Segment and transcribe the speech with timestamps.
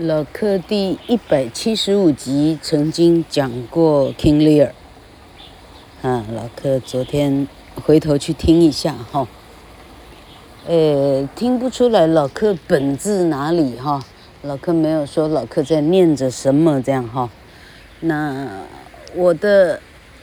[0.00, 4.72] 老克第一百七十五集曾经讲过 King Lear，
[6.02, 7.48] 啊，老克昨天
[7.82, 9.26] 回头去听一下哈，
[10.66, 14.04] 呃，听不出来老克本字哪里哈，
[14.42, 17.30] 老克没有说老克在念着什么这样哈，
[18.00, 18.48] 那
[19.14, 19.80] 我的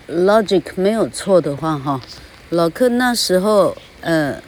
[0.08, 2.00] logic 没有错的话哈，
[2.50, 4.40] 老克那时候呃。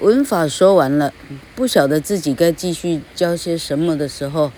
[0.00, 1.12] 文法说完了，
[1.56, 4.52] 不晓得自己该继续教些什么的时候，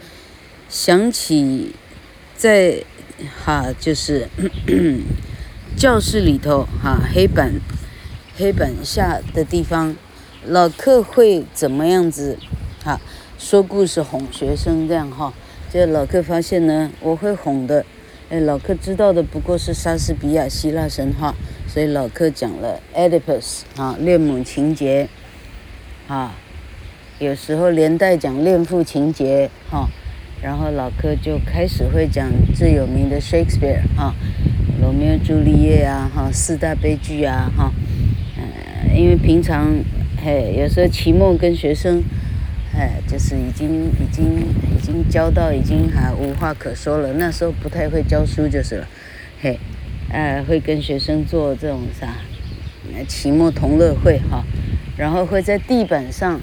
[0.69, 1.75] 想起
[2.37, 2.85] 在
[3.43, 5.01] 哈就是咳 咳
[5.79, 7.55] 教室里头哈黑板
[8.37, 9.97] 黑板下的地方，
[10.45, 12.37] 老克会怎么样子
[12.85, 13.01] 哈
[13.39, 15.33] 说故事哄学生这样哈，
[15.73, 17.87] 这老克发现呢，我会哄的，
[18.29, 21.35] 哎，老克知道的不过是莎士比亚希腊神话，
[21.67, 25.09] 所以老克讲了 Oedipus 啊恋母情节。
[26.11, 26.35] 啊，
[27.21, 29.89] 有时候连带讲恋父情节哈，
[30.43, 34.13] 然后老柯就开始会讲最有名的 Shakespeare 哈，
[34.81, 37.73] 罗密欧朱丽叶啊哈，四大悲剧啊哈，
[38.37, 39.73] 嗯，因为平常
[40.21, 42.03] 嘿有时候期末跟学生，
[42.75, 44.41] 哎，就是已经已经
[44.77, 48.89] 已经教到已经还无话可说了，那时候不太会教书就是了，
[49.41, 49.57] 嘿，
[50.11, 52.17] 呃，会跟学生做这种啥，
[53.07, 54.45] 期末同乐会哈。
[55.01, 56.39] 然后会在地板上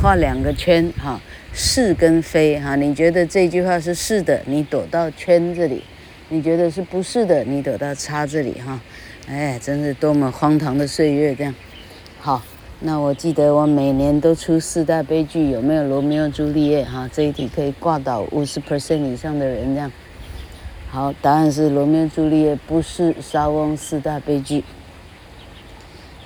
[0.00, 1.20] 画两个圈，哈，
[1.52, 5.82] 是跟非，哈，你觉得这句话是是的，你躲到圈这里；
[6.28, 8.80] 你觉得是不是的，你躲到叉这里，哈，
[9.26, 11.52] 哎，真是多么荒唐的岁月，这样。
[12.20, 12.40] 好，
[12.78, 16.84] 那我记得我每年都出四大悲剧，有没有罗密欧朱丽叶？
[16.84, 19.90] 哈，这一题可以挂倒五十 percent 以上的人，这样。
[20.88, 24.62] 好，答案是罗密欧朱丽叶不是莎翁四大悲剧。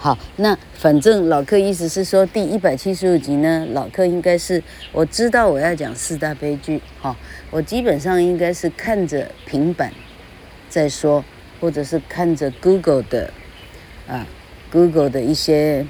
[0.03, 7.17] 好，那反正老克意思是说，第一百七十五集呢，老克应该是我知道我要讲四大悲剧，哈，
[7.53, 9.92] 我基本上应该是看着平板
[10.69, 11.25] 在说，
[11.61, 13.33] 或者是看着 Google 的
[14.08, 14.27] 啊
[14.73, 15.86] Google 的一些，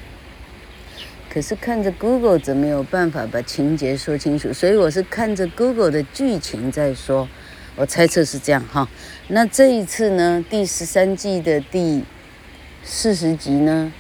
[1.31, 4.53] 可是看着 Google 怎么有办法把情节说清楚？
[4.53, 7.27] 所以我是看着 Google 的剧情在说，
[7.77, 8.87] 我猜测是这样哈。
[9.29, 12.05] 那这一次呢，第十三季的第
[12.85, 13.91] 四十集呢？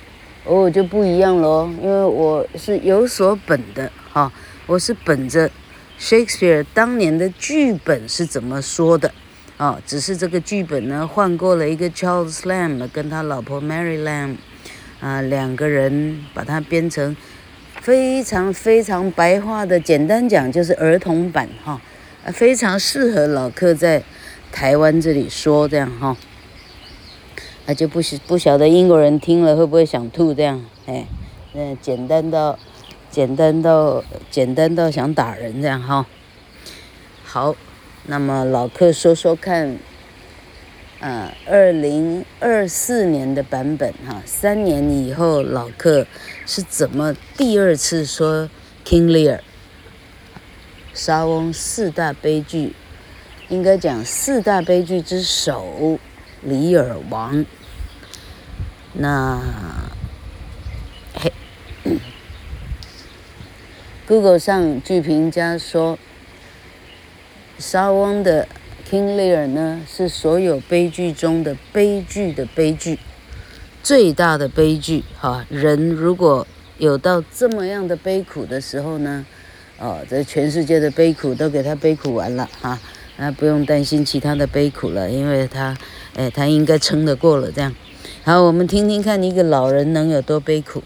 [0.44, 4.30] 哦，就不一样喽，因为我是有所本的哈，
[4.66, 5.48] 我是本着
[6.00, 9.12] Shakespeare 当年的剧本是怎么说的，
[9.56, 14.34] 啊，只是这个剧本呢换过了一个 Charles Lamb 跟他老婆 Mary Lamb，
[15.00, 17.16] 啊，两个人把它编成
[17.80, 21.80] 非常非常白话的，简单讲就是儿童版哈，
[22.24, 24.02] 啊，非常适合老客在
[24.50, 26.16] 台湾这里说这样哈。
[27.64, 31.06] 那就不晓不晓得英国人听了会不会想吐这样，哎，
[31.52, 32.58] 那简单到，
[33.08, 36.04] 简单到简单到想打人这样哈。
[37.22, 37.54] 好，
[38.06, 39.78] 那么老克说说看，
[40.98, 46.06] 啊，二零二四年的版本哈，三年以后老克
[46.44, 48.50] 是怎么第二次说
[48.84, 49.38] King Lear，
[50.92, 52.72] 莎翁四大悲剧，
[53.48, 56.00] 应该讲四大悲剧之首。
[56.44, 57.46] 李尔王，
[58.94, 59.40] 那
[61.14, 61.32] 嘿
[64.08, 65.96] ，Google 上剧评家说，
[67.58, 68.48] 莎翁的
[68.90, 72.98] King Lear 呢是所有悲剧中的悲剧的悲剧，
[73.84, 75.46] 最大的悲剧哈。
[75.48, 76.44] 人如果
[76.78, 79.24] 有到这么样的悲苦的时候呢，
[79.78, 82.80] 哦，这全世界的悲苦都给他悲苦完了哈。
[83.18, 85.76] 啊，不用担心其他的悲苦了，因为他，
[86.15, 87.51] 哎，他应该撑得过了。
[87.51, 87.75] 这样，
[88.23, 90.83] 好，我们听听看一个老人能有多悲苦。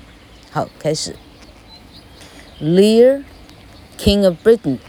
[0.51, 1.15] 好，开始。
[2.61, 3.23] Lear,
[3.97, 4.79] King of Britain,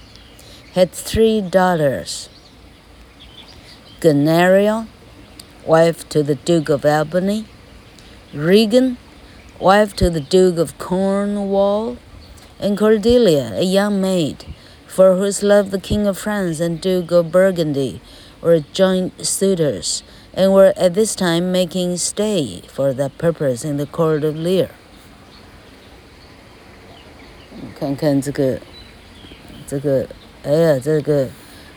[0.75, 2.27] had three daughters.
[4.01, 4.87] Goneril,
[5.67, 7.45] wife to the Duke of Albany.
[8.35, 8.97] Regan,
[9.61, 11.97] wife to the Duke of Cornwall.
[12.59, 14.45] And Cordelia, a young maid.
[14.87, 18.01] For whose love the King of France and Duke of Burgundy
[18.41, 20.03] were joint suitors,
[20.38, 24.70] and were at this time making stay for that purpose in the court of Lear。
[27.80, 28.60] 看看这个，
[29.66, 30.08] 这个，
[30.44, 31.28] 哎呀，这个，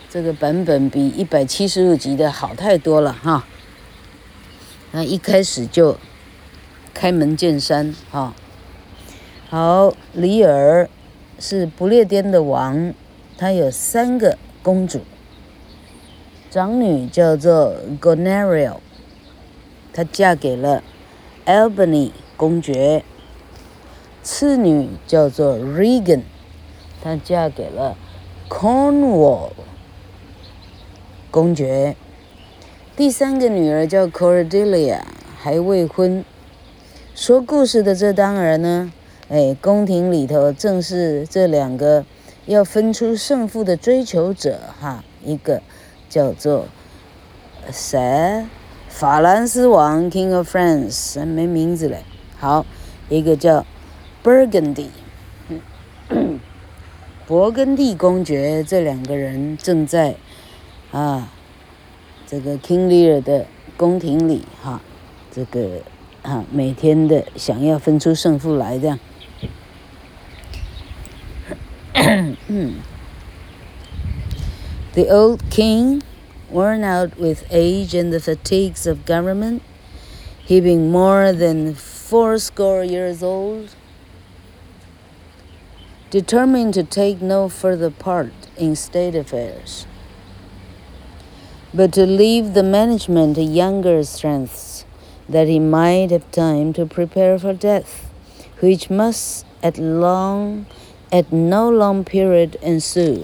[0.07, 3.47] 这个版本比一百七十五集的好太多了哈。
[4.91, 5.97] 那一开始就
[6.93, 8.35] 开门见山哈。
[9.49, 10.87] 好，里尔
[11.39, 12.93] 是不列颠的王。
[13.37, 15.01] 他有三个公主，
[16.51, 18.79] 长女叫做 Goneril，
[19.93, 20.83] 她嫁给了
[21.45, 23.03] Albany 公爵；
[24.21, 26.23] 次女叫做 Regan，
[27.01, 27.95] 她嫁给了
[28.49, 29.51] Cornwall
[31.31, 31.95] 公爵。
[32.97, 34.99] 第三个女儿叫 Cordelia，
[35.37, 36.25] 还未婚。
[37.15, 38.91] 说故事的这当儿呢，
[39.29, 42.03] 哎，宫廷里头正是这两个
[42.45, 45.61] 要分出胜负的追求者哈，一个
[46.11, 46.67] 叫做
[47.71, 48.45] 谁？
[48.89, 52.03] 法兰斯王 King of France，没名字嘞。
[52.37, 52.65] 好，
[53.07, 53.65] 一个叫
[54.21, 54.89] Burgundy，
[57.25, 58.61] 勃艮第公爵。
[58.61, 60.15] 这两个人正在
[60.91, 61.31] 啊。
[62.27, 64.81] 这个 King Lear 的宫廷里，哈，
[65.31, 65.81] 这个
[66.23, 68.99] 哈每天的想要分出胜负来这样。
[74.93, 76.03] The old king,
[76.49, 79.63] worn out with age and the fatigues of government,
[80.43, 83.75] he being more than fourscore years old,
[86.09, 89.87] determined to take no further part in state affairs.
[91.73, 94.85] but to leave the management to younger strengths,
[95.29, 98.11] that he might have time to prepare for death,
[98.59, 100.65] which must at long,
[101.11, 103.23] at no long period ensue.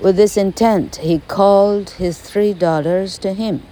[0.00, 3.62] With this intent, he called his three daughters to him,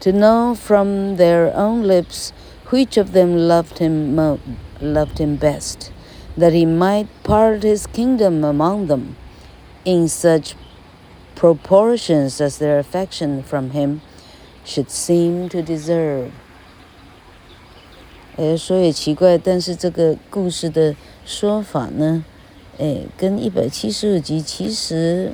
[0.00, 2.32] to know from their own lips
[2.70, 4.40] which of them loved him mo-
[4.80, 5.90] loved him best,
[6.36, 9.16] that he might part his kingdom among them
[9.84, 10.54] in such
[11.34, 14.00] proportions as their affection from him
[14.64, 16.30] should seem to deserve。
[18.36, 20.94] 哎，说也奇怪，但是这个故事的
[21.24, 22.24] 说法呢，
[22.78, 25.32] 哎，跟一百七十五集其实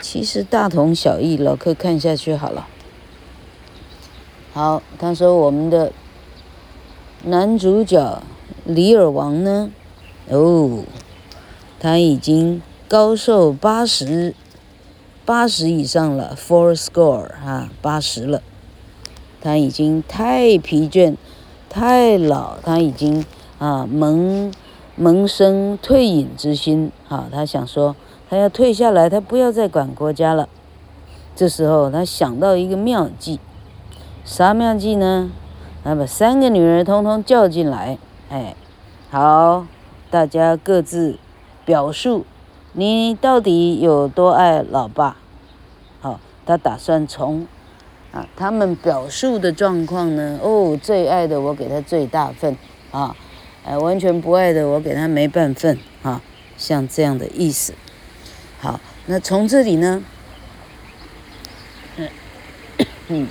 [0.00, 1.36] 其实大同小异。
[1.36, 2.66] 老客看下去好了。
[4.52, 5.92] 好，他说我们的
[7.24, 8.22] 男主角
[8.64, 9.70] 李尔王呢，
[10.28, 10.84] 哦，
[11.78, 14.34] 他已经高寿八十。
[15.24, 18.40] 八十以上了，four score 啊，八十了，
[19.42, 21.16] 他已经太疲倦，
[21.68, 23.26] 太老，他已经
[23.58, 24.50] 啊萌
[24.96, 27.94] 萌生退隐之心啊，他想说
[28.30, 30.48] 他要退下来，他不要再管国家了。
[31.34, 33.40] 这时候他想到一个妙计，
[34.24, 35.30] 啥妙计呢？
[35.84, 37.96] 他把三个女儿通通叫进来，
[38.28, 38.54] 哎，
[39.10, 39.66] 好，
[40.10, 41.18] 大家各自
[41.64, 42.26] 表述。
[42.72, 45.16] 你到底有多爱老爸？
[46.00, 47.46] 好，他打算从
[48.12, 52.56] 啊他们表述的状况呢，哦，最爱的我给他最大份
[52.90, 53.16] 啊，
[53.64, 56.20] 哎，完全不爱的我给他没半份啊，
[56.58, 57.72] 像这样的意思。
[58.58, 60.02] 好，那从这里呢，
[61.96, 62.08] 嗯，
[63.08, 63.28] 嗯，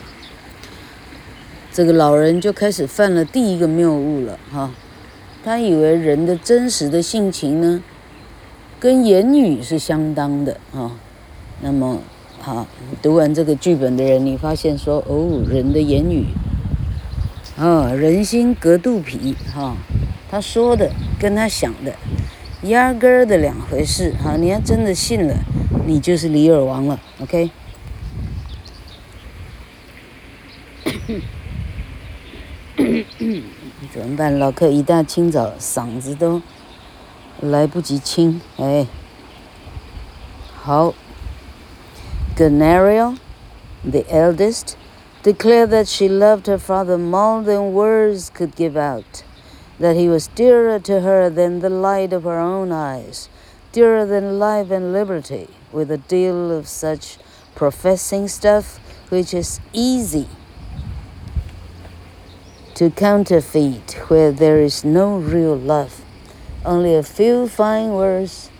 [1.74, 4.72] 这个老人就开始犯了第一个谬误了哈，
[5.44, 7.84] 他以为人的真实的性情呢，
[8.80, 10.92] 跟言语是相当的啊，
[11.62, 12.02] 那么，
[12.40, 12.66] 好，
[13.02, 16.28] 读完这个剧本的人，你发现说，哦，人的言语，
[17.58, 19.76] 啊，人心隔肚皮，哈，
[20.32, 20.90] 他说的
[21.20, 21.94] 跟他想的，
[22.67, 25.35] 压根儿的两回事，哈，你要真的信了，
[25.87, 27.51] 你就是李尔王了，OK？
[33.93, 34.39] 怎么办？
[34.39, 36.41] 老客一大清早嗓子都。
[37.41, 38.87] 来不及清，哎，
[40.55, 40.95] 好。
[42.37, 43.17] Gunnariel,
[43.83, 44.75] the eldest,
[45.25, 49.25] declared that she loved her father more than words could give out,
[49.80, 53.30] that he was dearer to her than the light of her own eyes,
[53.72, 57.18] dearer than life and liberty, with a deal of such
[57.56, 58.80] professing stuff
[59.10, 60.28] which is easy
[62.74, 66.04] to counterfeit where there is no real love.
[66.64, 68.52] Only a few fine words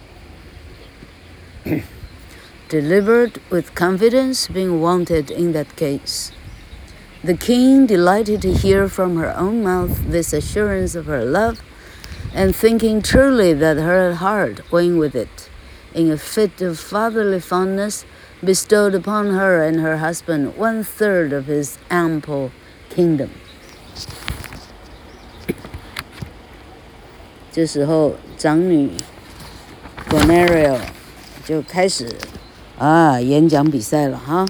[2.70, 6.32] delivered with confidence being wanted in that case.
[7.25, 11.61] The king, delighted to hear from her own mouth this assurance of her love,
[12.35, 15.49] and thinking truly that her heart went with it,
[15.95, 18.05] in a fit of fatherly fondness,
[18.43, 22.51] bestowed upon her and her husband one third of his ample
[22.91, 23.31] kingdom.
[27.53, 28.91] 这时候，长女
[30.09, 30.81] Goneril
[31.45, 32.09] 就开始
[32.79, 34.47] 啊演讲比赛了哈。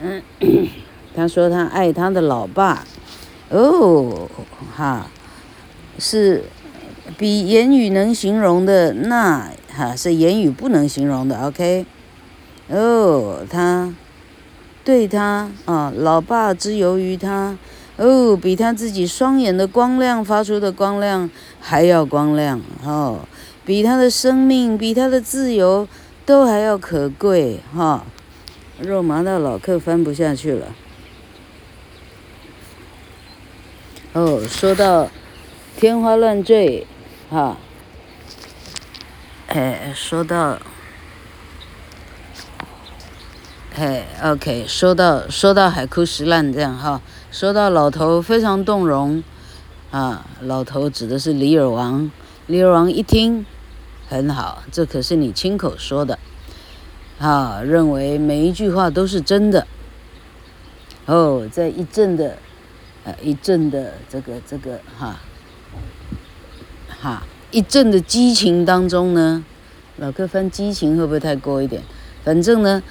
[0.00, 0.22] 嗯，
[1.17, 2.85] 他说他爱他的老爸，
[3.49, 4.29] 哦
[4.75, 5.07] 哈，
[5.97, 6.43] 是
[7.17, 11.39] 比言语能形容的那哈是言语不能形容的。
[11.47, 11.87] OK，
[12.67, 13.91] 哦，他
[14.85, 17.57] 对他啊老爸之由于他。
[17.95, 21.27] 哦，比他自己双眼的光亮发出的光亮
[21.59, 23.21] 还要光亮哦，
[23.65, 25.87] 比他的生命，比他的自由
[26.23, 28.05] 都还要可贵哈，
[28.79, 30.67] 肉麻到老客翻不下去了。
[34.17, 35.11] 哦，说到
[35.75, 36.87] 天花乱坠，
[37.29, 37.55] 哈，
[39.45, 40.57] 哎，说到，
[43.75, 49.23] 哎，OK，说到说到海枯石烂这样哈，说到老头非常动容，
[49.91, 52.09] 啊，老头指的是李尔王，
[52.47, 53.45] 李尔王一听，
[54.09, 56.17] 很好，这可是你亲口说的，
[57.19, 59.67] 啊，认为每一句话都是真的，
[61.05, 62.39] 哦，在一阵的。
[63.21, 65.19] 一阵的这个这个哈，
[66.87, 69.45] 哈一阵的激情当中呢，
[69.97, 71.81] 老客翻激情会不会太过一点？
[72.23, 72.83] 反正呢，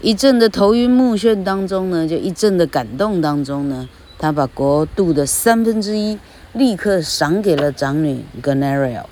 [0.00, 3.88] 一阵的头晕目眩当中呢，就一阵的感动当中呢，
[4.18, 6.18] 他把国度的三分之一
[6.52, 9.04] 立刻赏给了长女 Goneril。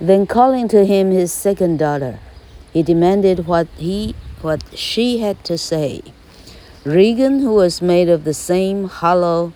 [0.00, 2.14] Then calling to him his second daughter,
[2.72, 6.02] he demanded what he what she had to say.
[6.88, 9.52] Regan, who was made of the same hollow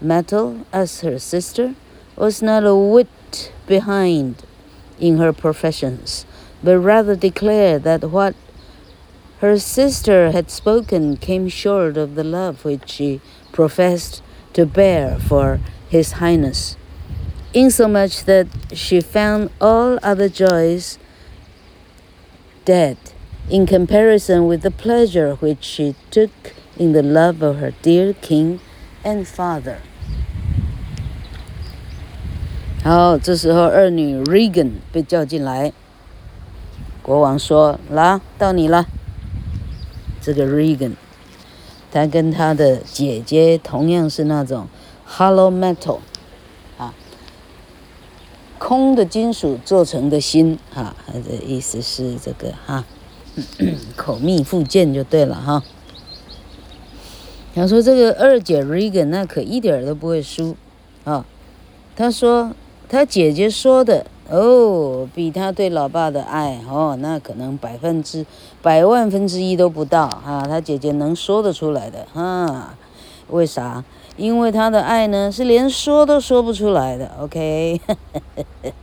[0.00, 1.76] metal as her sister,
[2.16, 4.42] was not a whit behind
[4.98, 6.26] in her professions,
[6.64, 8.34] but rather declared that what
[9.38, 13.20] her sister had spoken came short of the love which she
[13.52, 14.20] professed
[14.52, 16.76] to bear for His Highness,
[17.54, 20.98] insomuch that she found all other joys
[22.64, 22.96] dead
[23.48, 26.30] in comparison with the pleasure which she took
[26.76, 28.58] in the love of her dear king
[29.04, 29.76] and father。
[32.82, 35.72] 好，这时候二女 Regan 被叫进来，
[37.02, 38.86] 国王说：“来，到你了。”
[40.22, 40.92] 这个 Regan，
[41.92, 44.68] 她跟她的姐姐同样是那种
[45.08, 45.98] Hollow Metal，
[46.78, 46.94] 啊，
[48.58, 52.84] 空的金属做成的心，啊，她的意思是这个哈。
[53.96, 55.62] 口蜜腹剑就对了哈。
[57.54, 60.56] 他说这个二姐 Regan 那可一点儿都不会输
[61.04, 61.24] 啊。
[61.94, 62.52] 他说
[62.88, 68.26] 他姐姐说的哦，比他对老爸的爱哦，那可能百分之
[68.62, 70.46] 百万分之一都不到啊。
[70.48, 72.76] 他姐姐能说得出来的啊？
[73.28, 73.84] 为啥？
[74.16, 77.10] 因为他的爱呢是连说都说不出来的。
[77.20, 77.80] OK，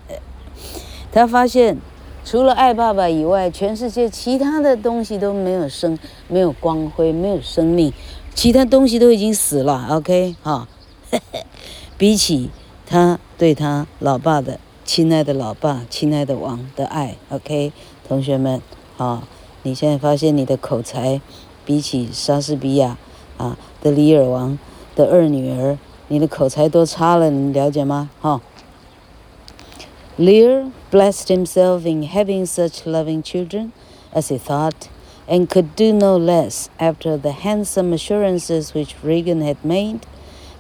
[1.12, 1.78] 他发现。
[2.26, 6.00] 除了爱爸爸以外，全世界其他的东西都没有生，
[6.30, 7.92] 没有光辉，没有生命，
[8.34, 9.88] 其他东西都已经死了。
[9.90, 10.68] OK，哈，
[11.98, 12.50] 比起
[12.86, 17.74] 他对他老爸的亲爱的老爸、亲爱的王的爱，OK，
[18.08, 18.62] 同学们，
[18.98, 19.28] 啊，
[19.64, 21.20] 你现在发现你的口才
[21.66, 22.98] 比起莎士比亚
[23.38, 24.58] 啊的李尔王
[24.96, 25.78] 的二女儿，
[26.08, 28.10] 你的口才都差了，你了解吗？
[28.22, 28.42] 哈。
[30.19, 33.73] Lear blessed himself in having such loving children,
[34.13, 34.89] as he thought,
[35.29, 40.07] and could do no less after the handsome assurances which Regan had made,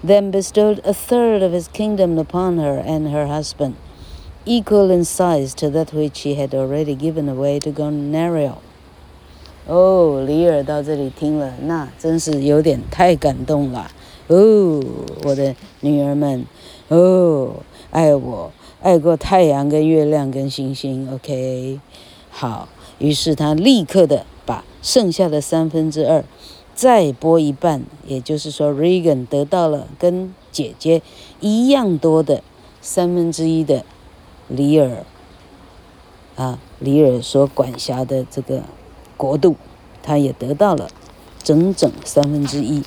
[0.04, 3.74] then bestowed a third of his kingdom upon her and her husband,
[4.46, 8.58] equal in size to that which he had already given away to Goneril.
[9.66, 13.90] 哦，李尔到这里听了，那真是有点太感动了。
[14.27, 14.83] 哦，
[15.23, 16.45] 我的女儿们，
[16.87, 17.55] 哦，
[17.91, 18.51] 爱我。
[18.81, 21.79] 爱过太阳跟月亮跟星星，OK，
[22.29, 22.67] 好，
[22.99, 26.25] 于是他立刻的把剩下的三分之二
[26.75, 31.01] 再拨一半，也就是说，Regan 得到了跟姐姐
[31.39, 32.43] 一样多的
[32.81, 33.85] 三分之一的
[34.49, 35.05] 里尔
[36.35, 38.63] 啊，里尔所管辖的这个
[39.15, 39.55] 国度，
[40.01, 40.89] 他也得到了
[41.41, 42.83] 整整三分之一。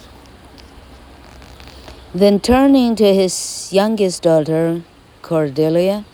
[2.16, 4.80] Then turning to his youngest daughter.
[5.20, 6.06] Cordelia,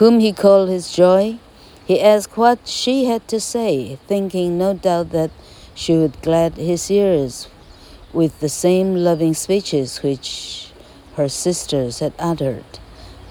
[0.00, 1.36] whom he called his joy,
[1.84, 5.30] he asked what she had to say, thinking no doubt that
[5.74, 7.48] she would glad his ears
[8.14, 10.72] with the same loving speeches which
[11.16, 12.78] her sisters had uttered,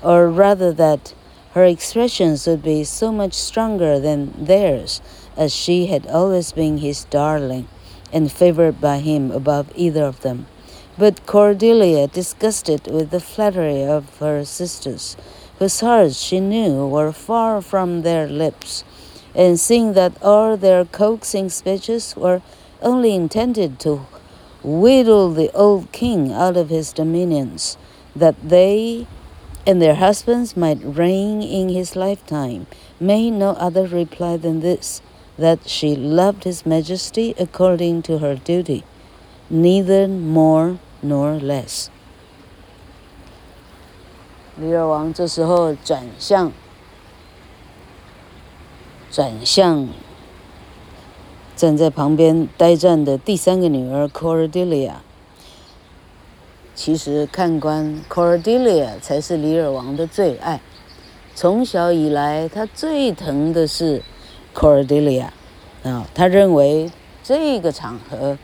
[0.04, 1.16] or rather that
[1.54, 5.02] her expressions would be so much stronger than theirs,
[5.36, 7.68] as she had always been his darling,
[8.14, 10.46] and favored by him above either of them.
[11.00, 15.16] But Cordelia, disgusted with the flattery of her sisters,
[15.58, 18.84] whose hearts she knew were far from their lips,
[19.34, 22.42] and seeing that all their coaxing speeches were
[22.82, 24.08] only intended to
[24.62, 27.78] wheedle the old king out of his dominions,
[28.14, 29.08] that they
[29.66, 32.68] and their husbands might reign in his lifetime,
[33.00, 35.02] made no other reply than this,
[35.38, 38.84] that she loved his majesty according to her duty,
[39.50, 41.88] neither more nor less。
[44.58, 46.52] 李尔王这时候转向
[49.10, 49.88] 转向
[51.56, 54.96] 站在旁边呆站的第三个女儿 Cordelia。
[56.76, 60.62] 其实看官 Cordelia 才是李尔王的最爱。
[61.36, 64.02] 从小以来，他最疼的是
[64.54, 65.28] Cordelia
[65.84, 66.92] 啊，他认为
[67.24, 68.38] 这个场合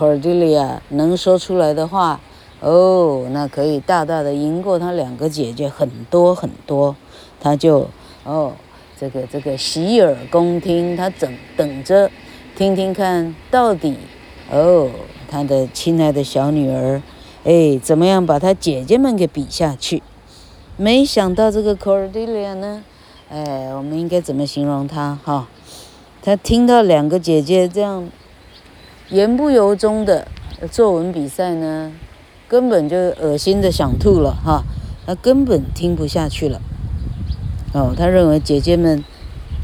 [0.00, 2.18] Cordelia 能说出来的话，
[2.60, 6.96] 哦，那可以大大的赢过他两个姐姐很多很多，
[7.38, 7.86] 他就
[8.24, 8.54] 哦。
[8.98, 12.10] 这个这个洗耳恭听，他等等着
[12.54, 13.96] 听听看到底
[14.50, 14.90] 哦，
[15.26, 17.00] 他的亲爱的小女儿，
[17.44, 20.02] 哎，怎么样把他姐姐们给比下去？
[20.76, 22.82] 没想到这个 Cordelia 呢，
[23.30, 25.48] 哎，我们应该怎么形容她哈？
[26.22, 28.06] 她听到两个姐姐这样
[29.10, 30.28] 言不由衷的
[30.70, 31.92] 作文比赛呢，
[32.48, 34.62] 根本就恶心的想吐了哈，
[35.04, 36.60] 他根本听不下去了。
[37.72, 39.04] 哦，他认为姐姐们，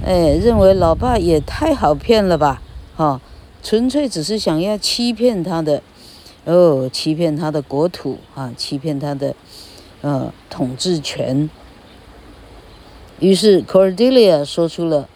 [0.04, 2.60] 哎，认为老爸也太好骗了吧？
[2.96, 3.20] 哈、
[3.62, 5.80] 纯粹只是想要欺骗他的，
[6.44, 9.36] 哦，欺骗他的国土啊，欺骗他的，
[10.00, 11.48] 呃，统治权。
[13.20, 15.08] 于是 Cordelia 说出了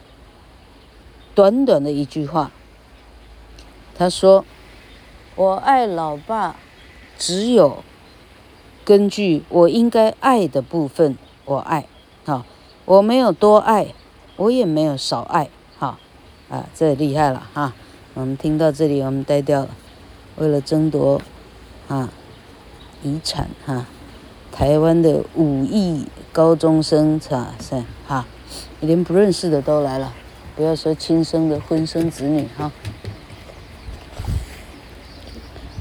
[1.35, 2.53] 短短的一句话，
[4.01, 4.47] 他说
[5.37, 6.57] ：“我爱老爸，
[7.19, 7.85] 只有
[8.83, 11.85] 根据我应该爱的部分，我爱。”
[12.25, 12.47] 好。
[12.87, 13.89] 我没有多爱，
[14.37, 15.99] 我也没有少爱，哈，
[16.49, 17.75] 啊，这厉害了哈！
[18.15, 19.69] 我们听到这里，我们呆掉了。
[20.39, 21.21] 为了争夺
[21.87, 22.11] 啊
[23.03, 23.87] 遗产哈，
[24.51, 27.29] 台湾的五亿高中生是
[27.63, 28.27] 是哈，
[28.81, 30.15] 连不认识的都来了，
[30.57, 32.73] 不要说亲生的婚生子女哈。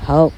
[0.09, 0.31] 好，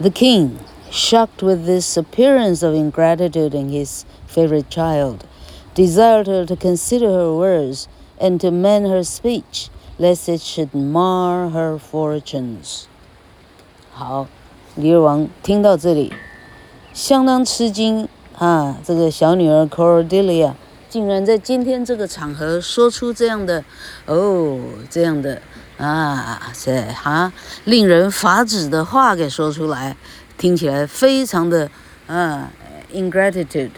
[0.00, 5.26] The King。Shocked with this appearance of ingratitude in his favorite child,
[5.74, 7.88] desired her to consider her words
[8.18, 12.86] and to mend her speech, lest it should mar her fortunes.
[13.92, 14.28] 好，
[14.76, 16.10] 李尔王听到这里，
[16.94, 18.08] 相当吃惊
[18.38, 18.78] 啊！
[18.82, 20.54] 这个小女儿 Cordelia
[20.88, 23.62] 竟然在今天这个场合说出这样的
[24.06, 24.58] 哦，
[24.88, 25.42] 这样的
[25.83, 27.33] 啊，这哈
[27.65, 29.97] 令人发指的话给说出来。
[30.37, 31.69] 听起来非常的，
[32.07, 32.51] 啊
[32.91, 33.69] ，ingratitude，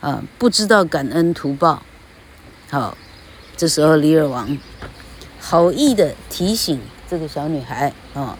[0.00, 1.82] 啊，不知道感恩图报。
[2.70, 2.96] 好，
[3.56, 4.56] 这时候李尔王
[5.40, 8.36] 好意的提醒这个小女孩，啊，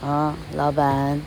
[0.00, 1.22] 啊，老板，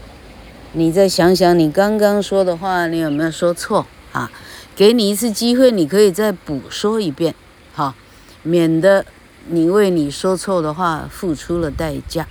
[0.74, 4.30] 你再想想你刚刚说的话，你有没有说错啊？
[4.76, 7.34] 给你一次机会，你可以再补说一遍，
[7.74, 7.96] 好，
[8.44, 9.06] 免得
[9.50, 12.28] 你为你说错的话付出了代价。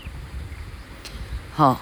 [1.55, 1.81] 好。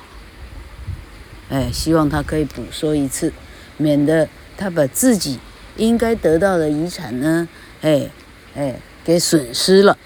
[1.50, 3.32] 哎，希望他可以补说一次，
[3.76, 5.38] 免得他把自己
[5.76, 7.46] 应该得到的遗产呢，
[7.82, 8.10] 哎
[8.56, 9.98] 哎，给损失了。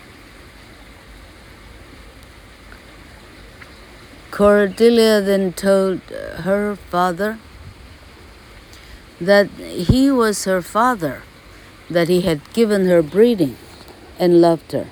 [4.33, 6.01] Cordelia then told
[6.45, 7.39] her father
[9.23, 9.49] that
[9.89, 11.21] he was her father,
[11.91, 13.55] that he had given her breeding
[14.19, 14.87] and loved her,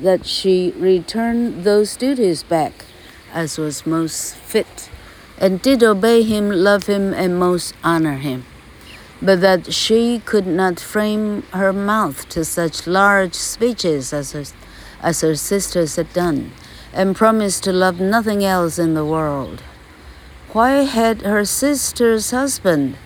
[0.00, 2.84] that she returned those duties back
[3.32, 4.88] as was most fit.
[5.36, 8.44] and did obey him, love him, and most honor him,
[9.20, 14.44] but that she could not frame her mouth to such large speeches as her,
[15.02, 16.52] as her sisters had done,
[16.92, 19.60] and promised to love nothing else in the world.
[20.52, 22.96] Why had her sisters husband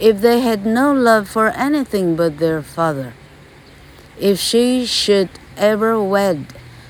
[0.00, 3.12] if they had no love for anything but their father?
[4.18, 6.45] If she should ever wed,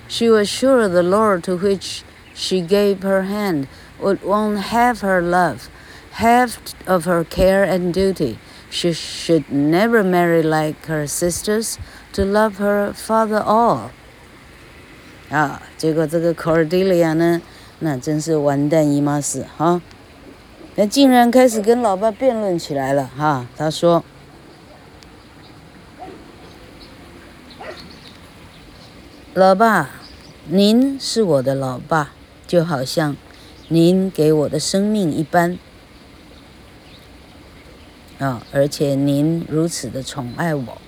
[0.07, 2.03] she was sure the Lord to which
[2.33, 3.67] she gave her hand
[3.99, 5.69] would won't have her love,
[6.13, 6.57] half
[6.87, 8.39] of her care and duty.
[8.69, 11.77] She should never marry like her sisters
[12.13, 13.91] to love her father all.
[15.29, 17.41] 啊，结果这个 Cordelia 呢，
[17.79, 19.81] 那真是完蛋姨妈死哈！
[20.75, 23.45] 那竟然开始跟老爸辩论起来了哈。
[23.57, 24.03] 他说：“
[29.38, 29.90] 老爸，
[30.48, 32.12] 您是我的老爸，
[32.46, 33.14] 就好像……”
[33.68, 35.58] 您给我的生命一般，
[38.18, 40.80] 啊，而且您如此的宠爱我，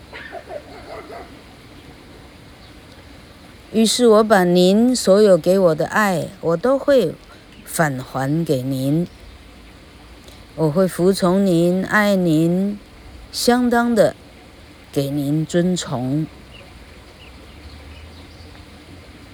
[3.71, 7.15] 于是我把您所有给我的爱，我都会
[7.67, 9.07] 返还给您。
[10.55, 12.79] 我会服从您，爱您，
[13.31, 14.17] 相当的
[14.91, 16.27] 给您尊崇，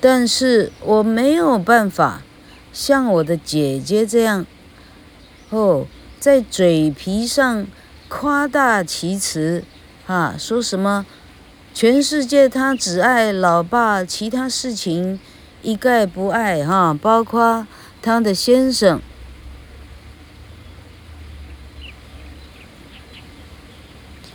[0.07, 2.21] 但是我没有办法。
[2.75, 4.45] 像我的姐姐这样，
[5.49, 5.87] 哦，
[6.21, 7.67] 在嘴皮上
[8.09, 9.65] 夸大其词，
[10.07, 11.07] 啊，说什么
[11.73, 15.19] 全世界他只爱老爸，其他事情
[15.63, 17.67] 一概不爱哈，包括
[18.03, 19.01] 他的先生。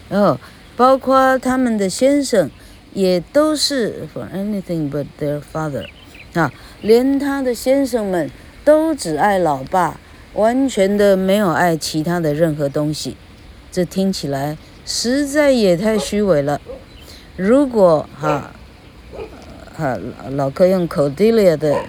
[0.09, 0.39] 哦，
[0.75, 2.49] 包括他们的先生
[2.93, 5.85] 也都是 for anything but their father，
[6.33, 8.29] 啊，连他的先生们
[8.63, 9.99] 都只爱老爸，
[10.33, 13.15] 完全的没有爱其他的任何东西，
[13.71, 16.59] 这听起来实在也太虚伪了。
[17.35, 18.51] 如果哈，
[19.75, 19.97] 哈
[20.31, 21.83] 老柯用 Cordelia 的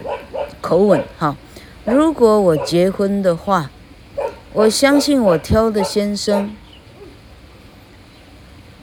[0.60, 1.36] 口吻哈，
[1.84, 3.70] 如果我结婚的话，
[4.52, 6.54] 我相信我挑的先生。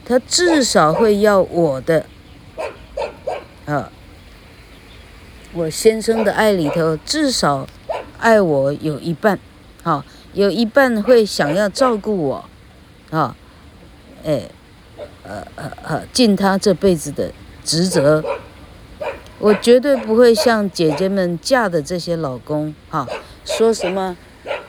[0.08, 2.06] 他至少会要我的，
[3.66, 3.92] 啊，
[5.52, 7.68] 我先生的爱里头至少
[8.18, 9.38] 爱我有一半，
[9.84, 12.46] 啊，有一半会想要照顾我，
[13.10, 13.36] 啊，
[14.24, 14.44] 哎，
[15.24, 17.34] 呃呃呃，尽他这辈子的
[17.66, 18.24] 职责，
[19.40, 23.06] 我绝对不会像姐姐们嫁的这些老公，哈，
[23.44, 24.16] 说什么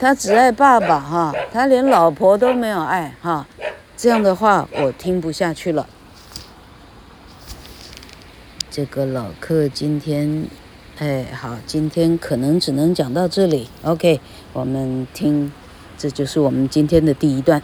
[0.01, 3.47] 他只爱爸爸，哈，他连老婆都没有爱，哈。
[3.99, 5.89] 这样的话，我听不下去了。
[8.71, 10.47] 这个老客今天，
[10.99, 13.69] 哎，好，今天可能只能讲到这里。
[13.83, 14.21] OK，
[14.53, 15.51] 我们听，
[15.99, 17.61] 这就是我们今天的第一段。